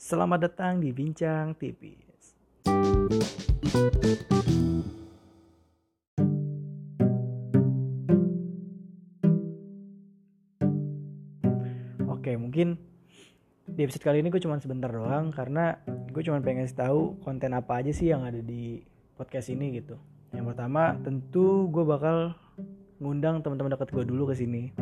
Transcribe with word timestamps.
Selamat 0.00 0.48
datang 0.48 0.80
di 0.80 0.96
Bincang 0.96 1.52
Tipis. 1.60 2.32
Oke, 12.08 12.32
mungkin 12.40 12.80
di 13.68 13.80
episode 13.84 14.00
kali 14.00 14.24
ini 14.24 14.32
gue 14.32 14.40
cuma 14.40 14.56
sebentar 14.56 14.88
doang 14.88 15.28
karena 15.36 15.76
gue 15.84 16.24
cuma 16.24 16.40
pengen 16.40 16.64
kasih 16.64 16.80
tahu 16.80 17.20
konten 17.20 17.52
apa 17.52 17.84
aja 17.84 17.92
sih 17.92 18.08
yang 18.08 18.24
ada 18.24 18.40
di 18.40 18.80
podcast 19.20 19.52
ini 19.52 19.84
gitu. 19.84 20.00
Yang 20.32 20.56
pertama 20.56 20.96
tentu 21.04 21.68
gue 21.68 21.84
bakal 21.84 22.32
ngundang 23.04 23.44
teman-teman 23.44 23.76
dekat 23.76 23.92
gue 23.92 24.08
dulu 24.08 24.32
ke 24.32 24.34
sini. 24.40 24.72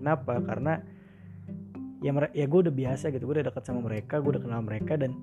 Kenapa? 0.00 0.40
Karena 0.40 0.80
ya 1.98 2.14
ya 2.34 2.46
gue 2.46 2.60
udah 2.68 2.74
biasa 2.74 3.10
gitu, 3.10 3.26
gue 3.26 3.42
udah 3.42 3.46
dekat 3.50 3.64
sama 3.66 3.82
mereka, 3.82 4.22
gue 4.22 4.30
udah 4.38 4.42
kenal 4.42 4.60
mereka 4.62 4.94
dan 4.94 5.18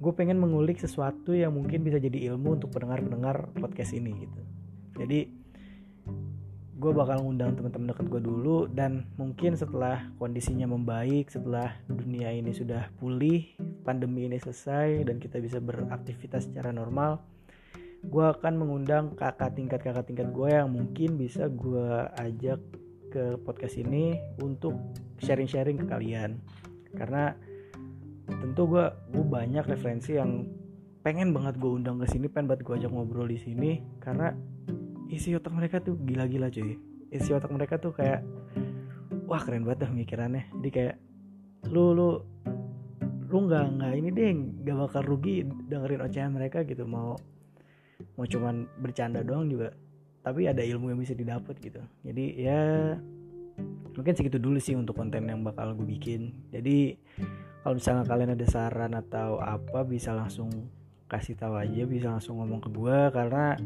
gue 0.00 0.12
pengen 0.16 0.40
mengulik 0.40 0.80
sesuatu 0.80 1.36
yang 1.36 1.52
mungkin 1.52 1.84
bisa 1.84 2.00
jadi 2.00 2.32
ilmu 2.32 2.56
untuk 2.56 2.72
pendengar-pendengar 2.72 3.52
podcast 3.58 3.92
ini 3.92 4.24
gitu. 4.24 4.40
Jadi 4.96 5.20
gue 6.80 6.92
bakal 6.96 7.20
ngundang 7.20 7.52
teman-teman 7.60 7.92
dekat 7.92 8.08
gue 8.08 8.22
dulu 8.24 8.64
dan 8.72 9.04
mungkin 9.20 9.52
setelah 9.52 10.08
kondisinya 10.16 10.64
membaik 10.64 11.28
setelah 11.28 11.76
dunia 11.84 12.32
ini 12.32 12.56
sudah 12.56 12.88
pulih 12.96 13.52
pandemi 13.84 14.24
ini 14.24 14.40
selesai 14.40 15.04
dan 15.04 15.20
kita 15.20 15.44
bisa 15.44 15.60
beraktivitas 15.60 16.48
secara 16.48 16.72
normal 16.72 17.20
gue 18.00 18.24
akan 18.24 18.64
mengundang 18.64 19.12
kakak 19.12 19.52
tingkat 19.52 19.84
kakak 19.84 20.08
tingkat 20.08 20.32
gue 20.32 20.48
yang 20.48 20.72
mungkin 20.72 21.20
bisa 21.20 21.52
gue 21.52 22.08
ajak 22.16 22.60
ke 23.10 23.36
podcast 23.42 23.76
ini 23.76 24.16
untuk 24.38 24.78
sharing-sharing 25.18 25.82
ke 25.82 25.86
kalian. 25.90 26.38
Karena 26.94 27.34
tentu 28.30 28.70
gue 28.70 28.86
gue 29.10 29.24
banyak 29.26 29.66
referensi 29.66 30.14
yang 30.14 30.46
pengen 31.02 31.34
banget 31.34 31.58
gue 31.58 31.70
undang 31.70 31.98
ke 31.98 32.06
sini 32.06 32.30
pengen 32.30 32.54
banget 32.54 32.62
gue 32.62 32.74
ajak 32.78 32.90
ngobrol 32.94 33.26
di 33.26 33.36
sini. 33.36 33.82
Karena 33.98 34.30
isi 35.10 35.34
otak 35.34 35.50
mereka 35.50 35.82
tuh 35.82 35.98
gila-gila 35.98 36.48
cuy. 36.48 36.78
Isi 37.10 37.34
otak 37.34 37.50
mereka 37.50 37.82
tuh 37.82 37.90
kayak 37.90 38.22
wah 39.30 39.42
keren 39.42 39.62
banget 39.62 39.86
dah 39.86 39.90
pemikirannya 39.94 40.50
jadi 40.58 40.70
kayak 40.74 40.96
lu 41.70 41.94
lu 41.94 42.18
lu 43.30 43.46
nggak 43.46 43.78
nggak 43.78 43.92
ini 43.94 44.08
deh 44.10 44.30
nggak 44.66 44.76
bakal 44.90 45.02
rugi 45.06 45.46
dengerin 45.46 46.02
ocehan 46.02 46.34
mereka 46.34 46.66
gitu. 46.66 46.82
Mau 46.82 47.14
mau 48.18 48.26
cuman 48.26 48.66
bercanda 48.82 49.22
doang 49.22 49.46
juga 49.46 49.70
tapi 50.20 50.44
ada 50.48 50.60
ilmu 50.60 50.92
yang 50.92 51.00
bisa 51.00 51.16
didapat 51.16 51.56
gitu. 51.60 51.80
Jadi 52.04 52.24
ya 52.36 52.94
mungkin 53.96 54.12
segitu 54.16 54.36
dulu 54.36 54.60
sih 54.60 54.76
untuk 54.76 54.96
konten 54.96 55.24
yang 55.28 55.40
bakal 55.40 55.72
gue 55.72 55.88
bikin. 55.88 56.32
Jadi 56.52 56.96
kalau 57.64 57.76
misalnya 57.76 58.04
kalian 58.04 58.36
ada 58.36 58.46
saran 58.48 58.92
atau 58.96 59.40
apa 59.40 59.84
bisa 59.84 60.12
langsung 60.12 60.48
kasih 61.10 61.34
tahu 61.34 61.58
aja 61.58 61.82
bisa 61.90 62.06
langsung 62.06 62.38
ngomong 62.38 62.62
ke 62.62 62.70
gue 62.70 62.98
karena 63.10 63.58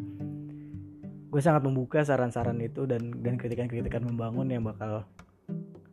gue 1.29 1.43
sangat 1.45 1.63
membuka 1.67 2.01
saran-saran 2.01 2.57
itu 2.65 2.89
dan 2.89 3.13
dan 3.21 3.37
kritikan-kritikan 3.37 4.01
membangun 4.01 4.49
yang 4.49 4.65
bakal 4.65 5.05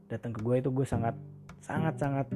datang 0.07 0.31
ke 0.31 0.39
gue 0.39 0.55
itu 0.63 0.69
gue 0.71 0.87
sangat 0.87 1.17
sangat 1.59 1.99
sangat 1.99 2.27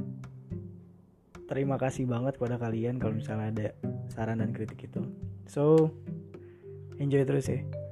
terima 1.47 1.79
kasih 1.79 2.09
banget 2.09 2.35
kepada 2.35 2.59
kalian 2.59 2.99
kalau 2.99 3.15
misalnya 3.15 3.47
ada 3.53 3.67
saran 4.11 4.41
dan 4.41 4.51
kritik 4.51 4.83
itu. 4.83 5.05
So 5.47 5.93
enjoy 6.99 7.23
terus 7.23 7.47
ya 7.47 7.84